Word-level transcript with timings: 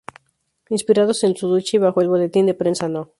Inspirados 0.71 1.23
en 1.23 1.35
su 1.37 1.47
Lucha 1.47 1.77
y 1.77 1.79
bajo 1.79 2.01
el 2.01 2.07
Boletín 2.09 2.47
de 2.47 2.55
prensa 2.55 2.89
no. 2.89 3.09